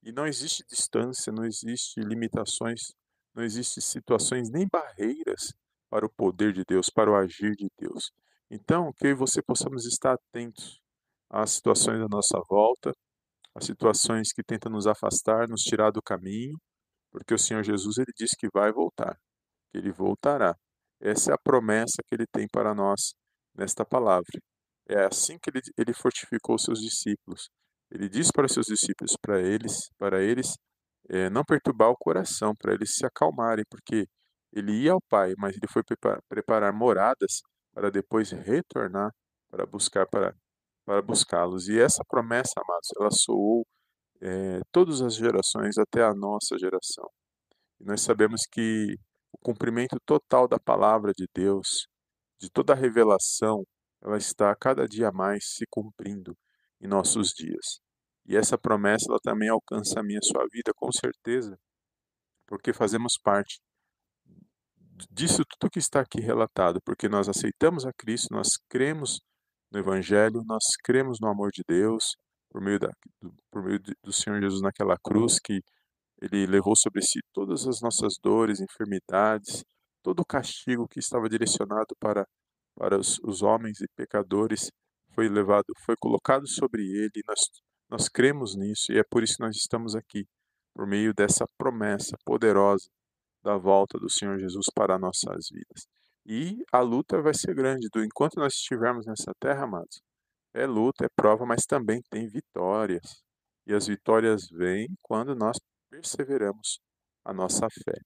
E 0.02 0.12
não 0.12 0.26
existe 0.26 0.64
distância, 0.68 1.32
não 1.32 1.44
existe 1.44 2.00
limitações, 2.00 2.92
não 3.34 3.44
existe 3.44 3.80
situações 3.80 4.50
nem 4.50 4.66
barreiras 4.70 5.52
para 5.88 6.04
o 6.04 6.10
poder 6.10 6.52
de 6.52 6.64
Deus, 6.66 6.90
para 6.90 7.10
o 7.10 7.14
agir 7.14 7.54
de 7.54 7.68
Deus. 7.78 8.10
Então, 8.50 8.92
que 8.92 9.06
eu 9.06 9.10
e 9.10 9.14
você 9.14 9.40
possamos 9.42 9.86
estar 9.86 10.14
atentos 10.14 10.80
às 11.28 11.52
situações 11.52 12.00
da 12.00 12.08
nossa 12.08 12.40
volta, 12.48 12.92
às 13.54 13.64
situações 13.64 14.32
que 14.32 14.42
tentam 14.42 14.72
nos 14.72 14.86
afastar, 14.86 15.48
nos 15.48 15.62
tirar 15.62 15.90
do 15.90 16.02
caminho, 16.02 16.58
porque 17.10 17.34
o 17.34 17.38
Senhor 17.38 17.62
Jesus 17.62 17.98
ele 17.98 18.12
disse 18.16 18.36
que 18.38 18.48
vai 18.52 18.72
voltar, 18.72 19.16
que 19.70 19.78
ele 19.78 19.92
voltará. 19.92 20.54
Essa 21.00 21.32
é 21.32 21.34
a 21.34 21.38
promessa 21.38 22.02
que 22.06 22.14
ele 22.14 22.26
tem 22.32 22.46
para 22.50 22.74
nós 22.74 23.14
nesta 23.54 23.84
palavra. 23.84 24.40
É 24.88 25.04
assim 25.04 25.38
que 25.38 25.50
ele, 25.50 25.60
ele 25.78 25.92
fortificou 25.94 26.58
seus 26.58 26.80
discípulos. 26.80 27.48
Ele 27.90 28.08
disse 28.08 28.30
para 28.32 28.48
seus 28.48 28.66
discípulos, 28.66 29.16
para 29.20 29.40
eles, 29.40 29.88
para 29.98 30.22
eles 30.22 30.56
é, 31.08 31.30
não 31.30 31.44
perturbar 31.44 31.90
o 31.90 31.96
coração, 31.96 32.54
para 32.54 32.74
eles 32.74 32.94
se 32.94 33.06
acalmarem, 33.06 33.64
porque 33.70 34.06
ele 34.52 34.72
ia 34.82 34.92
ao 34.92 35.00
Pai, 35.08 35.34
mas 35.38 35.56
ele 35.56 35.66
foi 35.72 35.82
preparar 36.28 36.72
moradas 36.72 37.40
para 37.72 37.90
depois 37.90 38.30
retornar 38.30 39.10
para 39.50 39.66
buscar 39.66 40.06
para, 40.06 40.34
para 40.86 41.02
buscá-los. 41.02 41.68
E 41.68 41.78
essa 41.78 42.04
promessa, 42.08 42.52
amados, 42.56 42.88
ela 42.98 43.10
soou 43.10 43.66
é, 44.20 44.60
todas 44.70 45.00
as 45.00 45.14
gerações 45.14 45.78
até 45.78 46.02
a 46.02 46.14
nossa 46.14 46.58
geração. 46.58 47.08
E 47.80 47.84
nós 47.84 48.00
sabemos 48.02 48.42
que 48.50 48.94
o 49.32 49.38
cumprimento 49.38 49.96
total 50.04 50.46
da 50.46 50.58
palavra 50.58 51.12
de 51.16 51.26
Deus, 51.34 51.86
de 52.38 52.50
toda 52.50 52.72
a 52.72 52.76
revelação, 52.76 53.64
ela 54.02 54.16
está 54.16 54.54
cada 54.56 54.86
dia 54.86 55.10
mais 55.12 55.54
se 55.54 55.64
cumprindo 55.70 56.36
em 56.80 56.88
nossos 56.88 57.28
dias. 57.30 57.80
E 58.26 58.36
essa 58.36 58.58
promessa 58.58 59.06
ela 59.08 59.18
também 59.22 59.48
alcança 59.48 60.00
a 60.00 60.02
minha 60.02 60.20
sua 60.22 60.46
vida 60.52 60.72
com 60.74 60.90
certeza, 60.92 61.58
porque 62.46 62.72
fazemos 62.72 63.18
parte 63.22 63.60
disso 65.10 65.42
tudo 65.44 65.70
que 65.70 65.78
está 65.78 66.00
aqui 66.00 66.20
relatado, 66.20 66.80
porque 66.84 67.08
nós 67.08 67.28
aceitamos 67.28 67.86
a 67.86 67.92
Cristo, 67.92 68.28
nós 68.32 68.48
cremos 68.68 69.20
no 69.70 69.78
Evangelho, 69.78 70.42
nós 70.46 70.64
cremos 70.82 71.18
no 71.20 71.28
amor 71.28 71.50
de 71.52 71.62
Deus 71.66 72.16
por 72.50 72.60
meio, 72.60 72.78
da, 72.78 72.90
do, 73.20 73.32
por 73.50 73.62
meio 73.62 73.80
do 74.02 74.12
Senhor 74.12 74.40
Jesus 74.40 74.60
naquela 74.60 74.96
cruz 75.02 75.38
que 75.38 75.62
ele 76.20 76.46
levou 76.46 76.76
sobre 76.76 77.02
si 77.02 77.20
todas 77.32 77.66
as 77.66 77.80
nossas 77.80 78.14
dores, 78.22 78.60
enfermidades, 78.60 79.64
todo 80.02 80.20
o 80.20 80.26
castigo 80.26 80.88
que 80.88 80.98
estava 80.98 81.28
direcionado 81.28 81.94
para 81.98 82.26
para 82.76 82.98
os, 82.98 83.18
os 83.24 83.42
homens 83.42 83.80
e 83.80 83.86
pecadores 83.94 84.70
foi 85.14 85.28
levado, 85.28 85.66
foi 85.84 85.96
colocado 85.98 86.46
sobre 86.48 86.82
ele. 86.82 87.22
Nós 87.26 87.40
nós 87.90 88.08
cremos 88.08 88.54
nisso 88.54 88.92
e 88.92 88.98
é 88.98 89.02
por 89.02 89.22
isso 89.22 89.34
que 89.36 89.42
nós 89.42 89.56
estamos 89.56 89.96
aqui, 89.96 90.24
por 90.72 90.86
meio 90.86 91.12
dessa 91.12 91.44
promessa 91.58 92.16
poderosa 92.24 92.88
da 93.42 93.56
volta 93.56 93.98
do 93.98 94.08
Senhor 94.08 94.38
Jesus 94.38 94.66
para 94.74 94.98
nossas 94.98 95.48
vidas. 95.50 95.86
E 96.24 96.62
a 96.72 96.80
luta 96.80 97.20
vai 97.20 97.34
ser 97.34 97.52
grande. 97.54 97.88
Do 97.92 98.04
enquanto 98.04 98.36
nós 98.36 98.54
estivermos 98.54 99.06
nessa 99.06 99.32
terra, 99.40 99.64
amados, 99.64 100.00
é 100.54 100.66
luta, 100.66 101.04
é 101.06 101.08
prova, 101.14 101.46
mas 101.46 101.64
também 101.64 102.00
tem 102.10 102.28
vitórias. 102.28 103.22
E 103.66 103.74
as 103.74 103.86
vitórias 103.86 104.48
vêm 104.50 104.88
quando 105.02 105.34
nós 105.34 105.56
perseveramos 105.90 106.80
a 107.24 107.32
nossa 107.32 107.66
fé. 107.84 107.98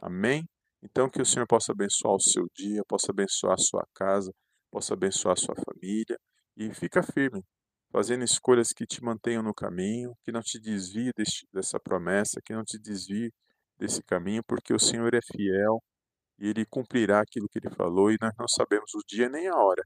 Amém? 0.00 0.44
Então, 0.82 1.08
que 1.08 1.22
o 1.22 1.26
Senhor 1.26 1.46
possa 1.46 1.72
abençoar 1.72 2.14
o 2.14 2.20
seu 2.20 2.46
dia, 2.56 2.82
possa 2.88 3.12
abençoar 3.12 3.54
a 3.54 3.58
sua 3.58 3.84
casa, 3.94 4.32
possa 4.70 4.94
abençoar 4.94 5.34
a 5.34 5.36
sua 5.36 5.54
família. 5.54 6.18
E 6.56 6.72
fica 6.74 7.02
firme, 7.02 7.42
fazendo 7.92 8.24
escolhas 8.24 8.68
que 8.74 8.86
te 8.86 9.02
mantenham 9.02 9.42
no 9.42 9.54
caminho, 9.54 10.14
que 10.24 10.32
não 10.32 10.40
te 10.40 10.60
desvie 10.60 11.12
deste, 11.16 11.46
dessa 11.52 11.78
promessa, 11.80 12.40
que 12.44 12.54
não 12.54 12.64
te 12.64 12.78
desvie 12.78 13.30
desse 13.78 14.02
caminho, 14.02 14.42
porque 14.46 14.72
o 14.74 14.78
Senhor 14.78 15.14
é 15.14 15.20
fiel 15.32 15.82
e 16.38 16.48
Ele 16.48 16.64
cumprirá 16.66 17.20
aquilo 17.20 17.48
que 17.50 17.58
Ele 17.58 17.74
falou 17.74 18.10
e 18.10 18.16
nós 18.20 18.32
não 18.38 18.48
sabemos 18.48 18.94
o 18.94 19.00
dia 19.06 19.28
nem 19.28 19.48
a 19.48 19.56
hora, 19.56 19.82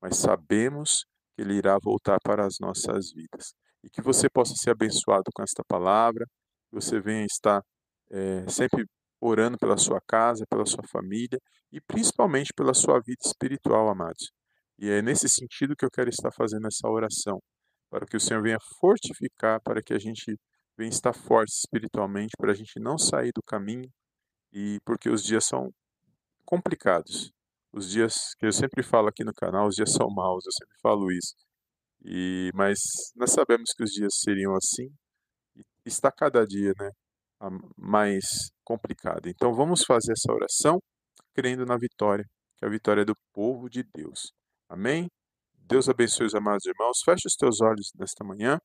mas 0.00 0.16
sabemos 0.16 1.04
que 1.34 1.42
Ele 1.42 1.54
irá 1.54 1.78
voltar 1.82 2.18
para 2.22 2.46
as 2.46 2.56
nossas 2.60 3.12
vidas. 3.12 3.54
E 3.82 3.90
que 3.90 4.02
você 4.02 4.28
possa 4.28 4.54
ser 4.54 4.70
abençoado 4.70 5.30
com 5.34 5.42
esta 5.42 5.62
palavra, 5.66 6.26
que 6.68 6.74
você 6.74 7.00
venha 7.00 7.24
estar 7.24 7.62
é, 8.10 8.46
sempre 8.48 8.84
orando 9.20 9.58
pela 9.58 9.76
sua 9.76 10.00
casa, 10.06 10.44
pela 10.48 10.66
sua 10.66 10.82
família 10.90 11.38
e 11.72 11.80
principalmente 11.80 12.52
pela 12.54 12.74
sua 12.74 13.00
vida 13.00 13.20
espiritual, 13.24 13.88
amados. 13.88 14.30
E 14.78 14.88
é 14.88 15.02
nesse 15.02 15.28
sentido 15.28 15.76
que 15.76 15.84
eu 15.84 15.90
quero 15.90 16.08
estar 16.08 16.32
fazendo 16.32 16.66
essa 16.66 16.88
oração, 16.88 17.38
para 17.90 18.06
que 18.06 18.16
o 18.16 18.20
Senhor 18.20 18.42
venha 18.42 18.58
fortificar, 18.80 19.60
para 19.62 19.82
que 19.82 19.92
a 19.92 19.98
gente 19.98 20.38
venha 20.76 20.88
estar 20.88 21.12
forte 21.12 21.52
espiritualmente, 21.52 22.32
para 22.38 22.52
a 22.52 22.54
gente 22.54 22.80
não 22.80 22.96
sair 22.96 23.30
do 23.34 23.42
caminho, 23.42 23.88
e 24.52 24.78
porque 24.84 25.10
os 25.10 25.22
dias 25.22 25.44
são 25.44 25.70
complicados. 26.44 27.30
Os 27.72 27.88
dias 27.90 28.34
que 28.38 28.46
eu 28.46 28.52
sempre 28.52 28.82
falo 28.82 29.08
aqui 29.08 29.24
no 29.24 29.32
canal, 29.32 29.68
os 29.68 29.74
dias 29.74 29.92
são 29.92 30.08
maus, 30.10 30.44
eu 30.46 30.52
sempre 30.52 30.76
falo 30.82 31.10
isso. 31.12 31.34
E 32.04 32.50
mas 32.54 32.78
nós 33.16 33.30
sabemos 33.32 33.72
que 33.76 33.84
os 33.84 33.90
dias 33.90 34.14
seriam 34.22 34.54
assim, 34.56 34.88
e 35.56 35.62
está 35.86 36.10
cada 36.10 36.46
dia, 36.46 36.72
né, 36.78 36.90
mais 37.76 38.50
complicado. 38.64 39.28
Então 39.28 39.54
vamos 39.54 39.84
fazer 39.84 40.12
essa 40.12 40.32
oração 40.32 40.78
crendo 41.34 41.64
na 41.64 41.76
vitória, 41.76 42.24
que 42.56 42.64
a 42.64 42.68
vitória 42.68 43.02
é 43.02 43.04
do 43.04 43.14
povo 43.32 43.68
de 43.68 43.82
Deus. 43.94 44.32
Amém? 44.68 45.08
Deus 45.54 45.88
abençoe 45.88 46.26
os 46.26 46.34
amados 46.34 46.66
irmãos. 46.66 47.00
Feche 47.04 47.26
os 47.26 47.34
teus 47.36 47.60
olhos 47.60 47.92
nesta 47.96 48.24
manhã 48.24 48.58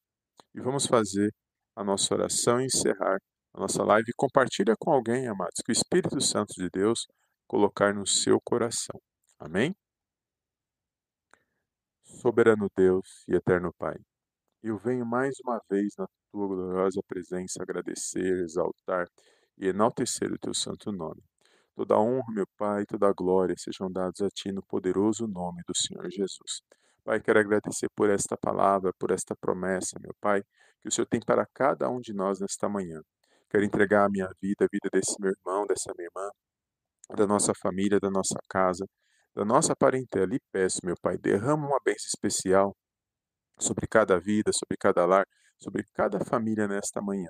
e 0.54 0.60
vamos 0.60 0.88
fazer 0.88 1.30
a 1.76 1.84
nossa 1.84 2.14
oração 2.14 2.60
e 2.60 2.66
encerrar 2.66 3.18
a 3.54 3.60
nossa 3.60 3.84
live. 3.84 4.12
Compartilha 4.18 4.74
com 4.80 4.92
alguém, 4.92 5.28
amados, 5.28 5.62
que 5.64 5.72
o 5.72 5.74
Espírito 5.74 6.20
Santo 6.22 6.54
de 6.56 6.70
Deus 6.70 7.06
colocar 7.48 7.94
no 7.94 8.06
seu 8.08 8.40
coração. 8.42 9.00
Amém? 9.40 9.76
Soberano 12.04 12.70
Deus 12.76 13.24
e 13.28 13.36
eterno 13.36 13.74
Pai, 13.78 13.96
eu 14.64 14.78
venho 14.78 15.06
mais 15.06 15.36
uma 15.44 15.62
vez 15.70 15.94
na 15.98 16.08
tua 16.32 16.48
gloriosa 16.48 17.02
presença 17.08 17.62
agradecer, 17.62 18.44
exaltar 18.44 19.08
e 19.58 19.68
enaltecer 19.68 20.32
o 20.32 20.40
teu 20.40 20.54
santo 20.54 20.92
nome. 20.92 21.22
Toda 21.76 22.00
honra, 22.00 22.34
meu 22.34 22.48
Pai, 22.58 22.86
toda 22.86 23.12
glória 23.14 23.54
sejam 23.58 23.92
dados 23.92 24.22
a 24.22 24.30
Ti 24.30 24.52
no 24.52 24.64
poderoso 24.64 25.28
nome 25.28 25.62
do 25.68 25.78
Senhor 25.78 26.10
Jesus. 26.10 26.62
Pai, 27.04 27.22
quero 27.22 27.40
agradecer 27.40 27.90
por 27.96 28.10
esta 28.10 28.36
palavra, 28.38 28.92
por 28.98 29.12
esta 29.12 29.36
promessa, 29.36 30.00
meu 30.00 30.16
Pai, 30.20 30.42
que 30.82 30.88
o 30.88 30.92
Senhor 30.92 31.06
tem 31.06 31.20
para 31.20 31.46
cada 31.54 31.90
um 31.90 32.00
de 32.00 32.14
nós 32.14 32.40
nesta 32.40 32.68
manhã. 32.68 33.02
Quero 33.50 33.64
entregar 33.64 34.06
a 34.06 34.10
minha 34.10 34.30
vida, 34.42 34.66
a 34.66 34.68
vida 34.72 34.90
desse 34.92 35.16
meu 35.20 35.32
irmão, 35.32 35.68
dessa 35.68 35.94
minha 35.96 36.08
irmã, 36.08 36.30
da 37.16 37.28
nossa 37.28 37.54
família, 37.62 38.00
da 38.00 38.10
nossa 38.10 38.40
casa, 38.50 38.86
da 39.36 39.46
nossa 39.46 39.76
parentela. 39.76 40.34
E 40.36 40.40
peço, 40.52 40.80
meu 40.84 40.96
Pai, 41.02 41.18
derrama 41.18 41.68
uma 41.68 41.80
bênção 41.84 42.08
especial 42.08 42.76
sobre 43.60 43.88
cada 43.88 44.20
vida, 44.20 44.52
sobre 44.54 44.78
cada 44.78 45.06
lar, 45.06 45.26
sobre 45.58 45.84
cada 45.94 46.20
família 46.24 46.68
nesta 46.68 47.02
manhã. 47.02 47.30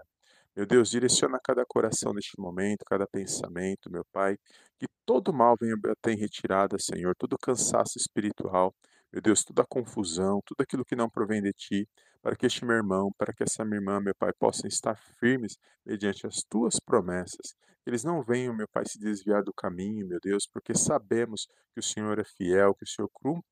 Meu 0.56 0.66
Deus, 0.66 0.90
direciona 0.90 1.38
cada 1.44 1.66
coração 1.66 2.14
neste 2.14 2.40
momento, 2.40 2.86
cada 2.86 3.06
pensamento, 3.06 3.92
meu 3.92 4.06
Pai, 4.12 4.38
que 4.80 4.88
todo 5.06 5.34
mal 5.34 5.56
venha 5.60 5.76
ter 6.02 6.14
em 6.14 6.18
retirada, 6.18 6.78
Senhor, 6.80 7.14
todo 7.18 7.38
cansaço 7.38 7.98
espiritual, 7.98 8.74
meu 9.16 9.22
Deus, 9.22 9.46
toda 9.46 9.66
confusão, 9.66 10.42
tudo 10.46 10.60
aquilo 10.60 10.84
que 10.84 10.94
não 10.94 11.10
provém 11.10 11.42
de 11.42 11.54
Ti, 11.54 11.88
para 12.22 12.36
que 12.36 12.46
este 12.46 12.66
meu 12.66 12.76
irmão, 12.76 13.10
para 13.18 13.34
que 13.34 13.44
essa 13.44 13.64
minha 13.64 13.78
irmã, 13.78 13.98
meu 14.02 14.14
Pai, 14.14 14.34
possam 14.38 14.68
estar 14.68 14.98
firmes 15.18 15.56
mediante 15.86 16.28
as 16.28 16.44
Tuas 16.44 16.82
promessas. 16.86 17.56
Eles 17.86 18.04
não 18.04 18.22
venham, 18.22 18.54
meu 18.54 18.68
Pai, 18.68 18.84
se 18.86 19.00
desviar 19.00 19.42
do 19.42 19.54
caminho, 19.54 20.06
meu 20.06 20.20
Deus, 20.22 20.46
porque 20.52 20.76
sabemos 20.76 21.48
que 21.74 21.80
o 21.80 21.84
Senhor 21.84 22.20
é 22.20 22.26
fiel, 22.26 22.76
que 22.76 22.84
o 22.84 22.88
Senhor 22.88 23.10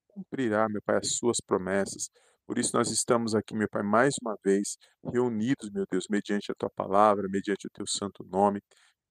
cumprirá, 0.09 0.67
meu 0.67 0.81
Pai, 0.81 0.97
as 0.97 1.15
Suas 1.15 1.37
promessas. 1.39 2.09
Por 2.45 2.57
isso 2.57 2.75
nós 2.75 2.91
estamos 2.91 3.33
aqui, 3.33 3.55
meu 3.55 3.69
Pai, 3.69 3.83
mais 3.83 4.15
uma 4.21 4.35
vez 4.43 4.75
reunidos, 5.13 5.69
meu 5.71 5.85
Deus, 5.89 6.07
mediante 6.09 6.51
a 6.51 6.55
tua 6.55 6.69
palavra, 6.69 7.29
mediante 7.29 7.67
o 7.67 7.69
teu 7.69 7.87
santo 7.87 8.21
nome, 8.25 8.61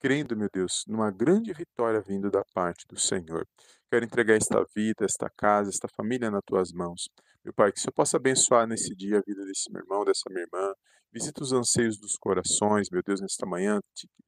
crendo, 0.03 0.37
meu 0.37 0.49
Deus, 0.53 0.83
numa 0.89 1.13
grande 1.13 1.53
vitória 1.53 2.03
vindo 2.05 2.29
da 2.29 2.43
parte 2.53 2.85
do 2.89 2.99
Senhor. 2.99 3.47
Quero 3.89 4.05
entregar 4.05 4.35
esta 4.35 4.65
vida, 4.75 5.05
esta 5.05 5.31
casa, 5.31 5.71
esta 5.71 5.87
família 5.87 6.29
nas 6.29 6.43
tuas 6.45 6.73
mãos. 6.73 7.09
Meu 7.45 7.55
Pai, 7.55 7.71
que 7.71 7.79
o 7.79 7.81
Senhor 7.81 7.93
possa 7.95 8.17
abençoar 8.17 8.67
nesse 8.67 8.97
dia 8.97 9.19
a 9.19 9.23
vida 9.25 9.45
desse 9.45 9.71
meu 9.71 9.81
irmão, 9.81 10.05
dessa 10.05 10.25
minha 10.29 10.43
irmã. 10.43 10.75
Visita 11.13 11.45
os 11.45 11.53
anseios 11.53 11.97
dos 12.01 12.17
corações, 12.19 12.89
meu 12.91 13.01
Deus, 13.07 13.21
nesta 13.21 13.47
manhã, 13.47 13.79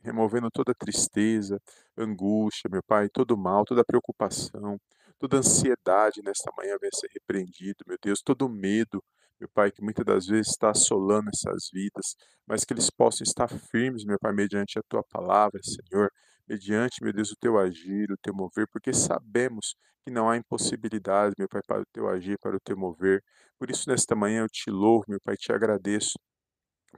removendo 0.01 0.49
toda 0.49 0.73
tristeza, 0.75 1.59
angústia, 1.99 2.71
meu 2.71 2.83
Pai, 2.87 3.09
todo 3.13 3.37
mal, 3.37 3.65
toda 3.65 3.83
preocupação. 3.85 4.79
Toda 5.19 5.39
ansiedade 5.39 6.23
nesta 6.23 6.53
manhã 6.57 6.77
venha 6.81 6.91
ser 6.95 7.09
repreendido, 7.13 7.85
meu 7.89 7.97
Deus, 8.01 8.21
todo 8.25 8.49
medo, 8.49 9.03
meu 9.45 9.49
Pai, 9.53 9.71
que 9.71 9.83
muitas 9.83 10.05
das 10.05 10.27
vezes 10.27 10.53
está 10.53 10.71
assolando 10.71 11.29
essas 11.29 11.69
vidas, 11.71 12.17
mas 12.47 12.65
que 12.65 12.73
eles 12.73 12.89
possam 12.91 13.25
estar 13.25 13.49
firmes, 13.49 14.05
meu 14.05 14.19
Pai, 14.19 14.33
mediante 14.33 14.79
a 14.79 14.83
Tua 14.89 15.03
palavra, 15.05 15.61
Senhor, 15.63 16.11
mediante, 16.49 17.03
meu 17.03 17.13
Deus, 17.13 17.31
o 17.31 17.37
Teu 17.37 17.59
agir, 17.59 18.11
o 18.11 18.17
Teu 18.17 18.35
mover, 18.35 18.67
porque 18.73 18.93
sabemos 18.93 19.75
que 20.03 20.11
não 20.11 20.31
há 20.31 20.37
impossibilidade, 20.37 21.35
meu 21.39 21.49
Pai, 21.49 21.61
para 21.67 21.83
o 21.83 21.87
Teu 21.93 22.09
agir, 22.09 22.39
para 22.39 22.57
o 22.57 22.61
Teu 22.61 22.77
mover. 22.77 23.23
Por 23.59 23.71
isso, 23.71 23.89
nesta 23.89 24.15
manhã, 24.15 24.43
eu 24.43 24.49
te 24.49 24.71
louvo, 24.71 25.05
meu 25.09 25.21
Pai, 25.23 25.37
te 25.37 25.53
agradeço 25.53 26.19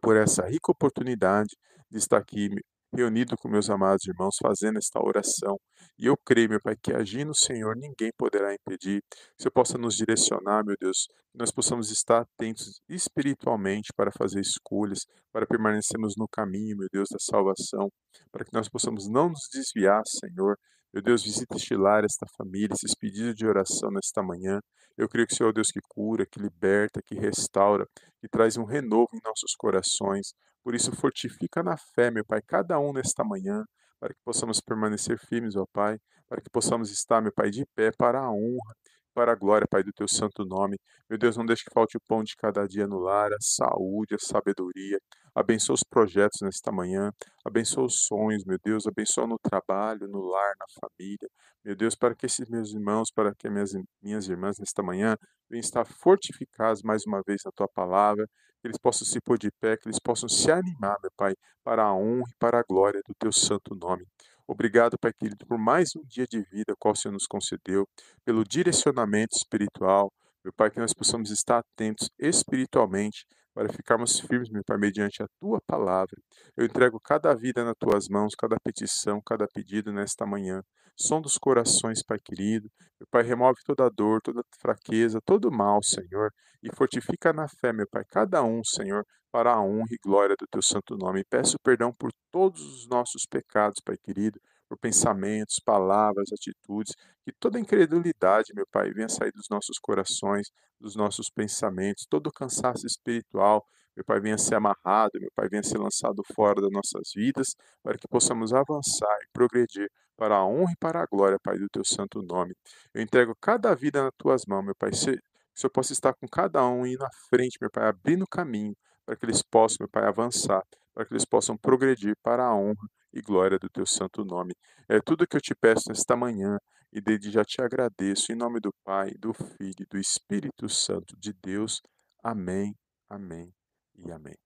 por 0.01 0.17
essa 0.17 0.47
rica 0.47 0.71
oportunidade 0.71 1.57
de 1.91 1.99
estar 1.99 2.19
aqui 2.19 2.51
reunido 2.95 3.37
com 3.37 3.49
meus 3.49 3.69
amados 3.71 4.07
irmãos, 4.07 4.37
fazendo 4.41 4.79
esta 4.79 5.01
oração. 5.03 5.59
E 5.99 6.07
eu 6.07 6.17
creio, 6.17 6.49
meu 6.51 6.61
Pai, 6.61 6.77
que 6.81 6.93
agindo 6.93 7.31
o 7.31 7.37
Senhor, 7.37 7.77
ninguém 7.77 8.11
poderá 8.17 8.55
impedir. 8.55 9.03
Que 9.11 9.17
o 9.39 9.43
Senhor 9.43 9.53
possa 9.53 9.79
nos 9.79 9.97
direcionar, 9.97 10.65
meu 10.65 10.77
Deus, 10.81 11.07
que 11.31 11.39
nós 11.39 11.51
possamos 11.51 11.91
estar 11.91 12.21
atentos 12.21 12.81
espiritualmente 12.89 13.93
para 13.97 14.11
fazer 14.11 14.41
escolhas, 14.41 15.01
para 15.33 15.47
permanecermos 15.47 16.15
no 16.17 16.27
caminho, 16.29 16.77
meu 16.77 16.89
Deus, 16.93 17.09
da 17.11 17.19
salvação, 17.19 17.91
para 18.31 18.45
que 18.45 18.53
nós 18.53 18.69
possamos 18.69 19.09
não 19.09 19.29
nos 19.29 19.49
desviar, 19.53 20.03
Senhor. 20.07 20.57
Meu 20.93 21.03
Deus, 21.03 21.23
visita 21.23 21.57
este 21.57 21.77
lar, 21.77 22.05
esta 22.05 22.27
família, 22.39 22.73
esses 22.73 22.95
pedidos 22.95 23.35
de 23.35 23.47
oração 23.47 23.91
nesta 23.91 24.23
manhã. 24.23 24.61
Eu 24.97 25.09
creio 25.09 25.27
que 25.27 25.35
o 25.35 25.37
Senhor 25.37 25.49
é 25.49 25.51
o 25.51 25.55
Deus 25.55 25.69
que 25.69 25.81
cura, 25.89 26.25
que 26.25 26.41
liberta, 26.41 27.03
que 27.05 27.15
restaura, 27.15 27.87
que 28.19 28.29
traz 28.29 28.57
um 28.57 28.65
renovo 28.65 29.11
em 29.13 29.21
nossos 29.23 29.55
corações. 29.55 30.33
Por 30.67 30.75
isso, 30.75 30.91
fortifica 30.97 31.63
na 31.63 31.77
fé, 31.77 32.11
meu 32.11 32.25
Pai, 32.25 32.43
cada 32.43 32.77
um 32.81 32.93
nesta 32.93 33.23
manhã, 33.23 33.65
para 34.01 34.13
que 34.13 34.19
possamos 34.25 34.61
permanecer 34.61 35.17
firmes, 35.17 35.55
ó 35.55 35.65
Pai, 35.73 35.97
para 36.29 36.41
que 36.41 36.51
possamos 36.51 36.91
estar, 36.91 37.23
meu 37.23 37.33
Pai, 37.33 37.51
de 37.51 37.65
pé 37.77 37.93
para 37.97 38.19
a 38.19 38.33
honra, 38.33 38.75
para 39.15 39.31
a 39.31 39.37
glória, 39.37 39.65
Pai, 39.71 39.85
do 39.85 39.93
Teu 39.93 40.09
santo 40.09 40.45
nome. 40.45 40.77
Meu 41.09 41.17
Deus, 41.17 41.37
não 41.37 41.47
deixe 41.47 41.63
que 41.63 41.73
falte 41.73 41.97
o 41.97 42.01
pão 42.09 42.25
de 42.25 42.35
cada 42.35 42.67
dia 42.67 42.85
no 42.85 42.99
lar, 42.99 43.33
a 43.33 43.37
saúde, 43.41 44.17
a 44.17 44.19
sabedoria. 44.19 44.99
Abençoa 45.33 45.75
os 45.75 45.85
projetos 45.85 46.41
nesta 46.43 46.73
manhã, 46.73 47.13
abençoa 47.45 47.85
os 47.85 48.05
sonhos, 48.05 48.45
meu 48.45 48.59
Deus, 48.65 48.89
abençoa 48.89 49.29
no 49.29 49.39
trabalho, 49.39 50.09
no 50.09 50.21
lar, 50.21 50.53
na 50.59 50.67
família. 50.81 51.29
Meu 51.65 51.77
Deus, 51.77 51.95
para 51.95 52.13
que 52.13 52.27
esses 52.27 52.49
meus 52.49 52.75
irmãos, 52.75 53.13
para 53.13 53.33
que 53.37 53.49
minhas, 53.49 53.71
minhas 54.03 54.29
irmãs 54.29 54.59
nesta 54.59 54.83
manhã 54.83 55.17
venham 55.49 55.61
estar 55.61 55.87
fortificados 55.87 56.83
mais 56.83 57.07
uma 57.07 57.23
vez 57.25 57.43
na 57.45 57.53
Tua 57.53 57.69
palavra, 57.69 58.29
que 58.61 58.69
eles 58.69 58.79
possam 58.79 59.07
se 59.07 59.21
pôr 59.21 59.39
de 59.39 59.51
pé, 59.61 59.77
que 59.77 59.89
eles 59.89 60.01
possam 60.01 60.29
se 60.29 60.51
animar, 60.51 60.97
meu 61.03 61.11
Pai, 61.17 61.35
para 61.65 61.85
a 61.85 61.95
honra 61.95 62.29
e 62.31 62.35
para 62.39 62.59
a 62.59 62.63
glória 62.63 63.01
do 63.07 63.15
Teu 63.19 63.33
santo 63.33 63.75
nome. 63.75 64.05
Obrigado, 64.47 64.97
Pai 64.99 65.13
querido, 65.13 65.45
por 65.47 65.59
mais 65.59 65.91
um 65.97 66.03
dia 66.07 66.27
de 66.27 66.41
vida 66.43 66.75
qual 66.79 66.93
o 66.93 66.97
Senhor 66.97 67.13
nos 67.13 67.27
concedeu, 67.27 67.87
pelo 68.25 68.45
direcionamento 68.45 69.37
espiritual, 69.37 70.13
meu 70.45 70.53
Pai, 70.53 70.71
que 70.71 70.79
nós 70.79 70.95
possamos 70.95 71.31
estar 71.31 71.59
atentos 71.59 72.09
espiritualmente 72.19 73.27
para 73.53 73.73
ficarmos 73.73 74.21
firmes, 74.21 74.51
meu 74.51 74.63
Pai, 74.65 74.77
mediante 74.79 75.23
a 75.23 75.27
Tua 75.41 75.61
palavra. 75.67 76.17
Eu 76.57 76.65
entrego 76.65 77.01
cada 77.01 77.35
vida 77.35 77.65
nas 77.65 77.75
Tuas 77.77 78.07
mãos, 78.09 78.35
cada 78.39 78.57
petição, 78.63 79.21
cada 79.25 79.49
pedido 79.49 79.93
nesta 79.93 80.25
manhã. 80.25 80.63
Som 80.97 81.21
dos 81.21 81.37
corações, 81.37 82.03
Pai 82.03 82.19
querido. 82.19 82.71
Meu 82.99 83.07
Pai, 83.11 83.23
remove 83.23 83.61
toda 83.67 83.91
dor, 83.91 84.21
toda 84.23 84.43
fraqueza, 84.61 85.21
todo 85.25 85.53
mal, 85.53 85.83
Senhor, 85.83 86.33
e 86.63 86.75
fortifica 86.75 87.33
na 87.35 87.47
fé, 87.47 87.71
meu 87.73 87.87
Pai, 87.87 88.03
cada 88.09 88.43
um, 88.43 88.65
Senhor, 88.65 89.05
para 89.31 89.53
a 89.53 89.61
honra 89.61 89.89
e 89.91 89.99
glória 90.03 90.35
do 90.39 90.47
Teu 90.51 90.63
santo 90.63 90.97
nome. 90.97 91.23
peço 91.29 91.59
perdão 91.63 91.93
por 91.93 92.11
todos 92.33 92.63
os 92.63 92.89
nossos 92.89 93.27
pecados, 93.27 93.81
Pai 93.85 93.97
querido, 93.99 94.41
por 94.67 94.79
pensamentos, 94.79 95.61
palavras, 95.63 96.31
atitudes, 96.33 96.95
que 97.23 97.33
toda 97.39 97.61
incredulidade, 97.61 98.55
meu 98.55 98.67
Pai, 98.73 98.91
venha 98.91 99.09
sair 99.09 99.33
dos 99.33 99.49
nossos 99.51 99.79
corações, 99.79 100.49
dos 100.81 100.97
nossos 100.97 101.29
pensamentos, 101.29 102.07
todo 102.09 102.33
cansaço 102.33 102.87
espiritual, 102.87 103.67
meu 103.97 104.05
Pai, 104.05 104.21
venha 104.21 104.37
ser 104.37 104.57
amarrado, 104.57 105.13
meu 105.19 105.31
Pai, 105.35 105.49
venha 105.49 105.63
ser 105.63 105.79
lançado 105.79 106.23
fora 106.35 106.61
das 106.61 106.71
nossas 106.71 107.13
vidas, 107.15 107.57
para 107.83 107.97
que 107.97 108.07
possamos 108.07 108.53
avançar 108.53 109.17
e 109.23 109.29
progredir 109.33 109.89
para 110.17 110.37
a 110.37 110.47
honra 110.47 110.73
e 110.73 110.77
para 110.77 111.03
a 111.03 111.07
glória, 111.07 111.39
Pai, 111.43 111.59
do 111.59 111.67
Teu 111.69 111.83
santo 111.85 112.23
nome. 112.23 112.55
Eu 112.93 113.03
entrego 113.03 113.35
cada 113.41 113.75
vida 113.75 114.03
nas 114.03 114.13
Tuas 114.19 114.45
mãos, 114.47 114.65
meu 114.65 114.75
Pai, 114.75 114.93
se, 114.93 115.19
eu 115.65 115.71
possa 115.71 115.95
estar 115.95 116.13
com 116.15 116.29
cada 116.29 116.67
um 116.67 116.87
e 116.87 116.93
ir 116.93 116.99
na 116.99 117.09
frente, 117.31 117.57
meu 117.59 117.71
Pai, 117.71 117.89
abrindo 117.89 118.27
caminho, 118.27 118.77
para 119.07 119.17
que 119.17 119.25
eles 119.25 119.43
possam, 119.43 119.79
meu 119.81 119.89
Pai, 119.89 120.05
avançar, 120.05 120.63
para 120.95 121.07
que 121.07 121.15
eles 121.15 121.25
possam 121.25 121.57
progredir 121.57 122.15
para 122.23 122.45
a 122.45 122.55
honra 122.55 122.87
e 123.15 123.23
glória 123.23 123.59
do 123.59 123.69
teu 123.71 123.87
santo 123.87 124.25
nome. 124.25 124.55
É 124.89 125.01
tudo 125.01 125.27
que 125.27 125.37
eu 125.37 125.41
te 125.41 125.55
peço 125.55 125.89
nesta 125.89 126.15
manhã 126.15 126.59
e 126.93 127.01
desde 127.01 127.31
já 127.31 127.45
te 127.45 127.63
agradeço 127.63 128.31
em 128.31 128.37
nome 128.37 128.61
do 128.61 128.71
Pai, 128.85 129.13
do 129.19 129.33
Filho 129.33 129.81
e 129.81 129.87
do 129.87 129.99
Espírito 129.99 130.69
Santo 130.69 131.17
de 131.19 131.33
Deus. 131.33 131.81
Amém, 132.23 132.75
amém 133.09 133.56
e 133.99 134.11
amém. 134.11 134.37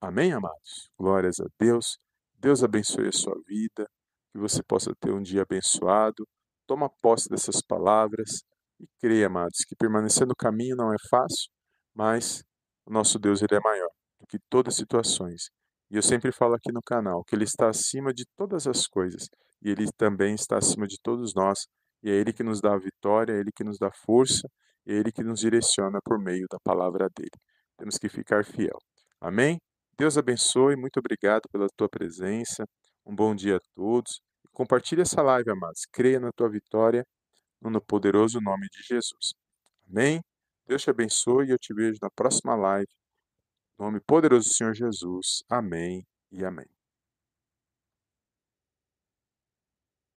Amém, 0.00 0.32
amados? 0.32 0.90
Glórias 0.98 1.40
a 1.40 1.46
Deus. 1.58 1.98
Deus 2.38 2.62
abençoe 2.62 3.08
a 3.08 3.12
sua 3.12 3.34
vida, 3.46 3.88
que 4.32 4.38
você 4.38 4.62
possa 4.62 4.94
ter 5.00 5.12
um 5.12 5.22
dia 5.22 5.42
abençoado. 5.42 6.26
Toma 6.66 6.90
posse 7.00 7.28
dessas 7.28 7.62
palavras 7.62 8.42
e 8.80 8.86
creia, 9.00 9.26
amados, 9.26 9.64
que 9.66 9.74
permanecer 9.74 10.26
no 10.26 10.34
caminho 10.36 10.76
não 10.76 10.92
é 10.92 10.96
fácil, 11.10 11.50
mas 11.94 12.42
o 12.84 12.92
nosso 12.92 13.18
Deus 13.18 13.40
ele 13.42 13.54
é 13.54 13.60
maior 13.60 13.90
do 14.20 14.26
que 14.26 14.38
todas 14.50 14.74
as 14.74 14.78
situações 14.78 15.50
e 15.90 15.96
eu 15.96 16.02
sempre 16.02 16.32
falo 16.32 16.54
aqui 16.54 16.72
no 16.72 16.82
canal 16.82 17.24
que 17.24 17.34
Ele 17.34 17.44
está 17.44 17.68
acima 17.68 18.12
de 18.12 18.24
todas 18.36 18.66
as 18.66 18.86
coisas 18.86 19.28
e 19.62 19.70
Ele 19.70 19.86
também 19.96 20.34
está 20.34 20.58
acima 20.58 20.86
de 20.86 20.98
todos 21.00 21.32
nós. 21.34 21.66
E 22.02 22.10
é 22.10 22.14
Ele 22.14 22.32
que 22.32 22.42
nos 22.42 22.60
dá 22.60 22.74
a 22.74 22.78
vitória, 22.78 23.32
é 23.32 23.38
Ele 23.38 23.52
que 23.54 23.64
nos 23.64 23.78
dá 23.78 23.90
força, 24.04 24.48
é 24.86 24.94
Ele 24.94 25.12
que 25.12 25.22
nos 25.22 25.40
direciona 25.40 26.00
por 26.04 26.18
meio 26.18 26.46
da 26.50 26.58
palavra 26.62 27.08
dele. 27.16 27.30
Temos 27.76 27.98
que 27.98 28.08
ficar 28.08 28.44
fiel. 28.44 28.78
Amém? 29.20 29.58
Deus 29.98 30.18
abençoe, 30.18 30.76
muito 30.76 30.98
obrigado 30.98 31.48
pela 31.50 31.68
tua 31.76 31.88
presença. 31.88 32.64
Um 33.04 33.14
bom 33.14 33.34
dia 33.34 33.56
a 33.56 33.60
todos. 33.74 34.20
Compartilhe 34.52 35.02
essa 35.02 35.22
live, 35.22 35.50
amados. 35.50 35.82
Creia 35.92 36.20
na 36.20 36.30
tua 36.32 36.48
vitória, 36.48 37.04
no 37.62 37.80
poderoso 37.80 38.40
nome 38.40 38.66
de 38.70 38.82
Jesus. 38.82 39.34
Amém? 39.88 40.20
Deus 40.66 40.82
te 40.82 40.90
abençoe 40.90 41.46
e 41.48 41.50
eu 41.50 41.58
te 41.58 41.72
vejo 41.74 41.98
na 42.02 42.10
próxima 42.10 42.54
live 42.54 42.88
nome 43.78 44.00
poderoso 44.00 44.48
do 44.48 44.54
Senhor 44.54 44.74
Jesus. 44.74 45.42
Amém 45.48 46.06
e 46.32 46.44
amém. 46.44 46.75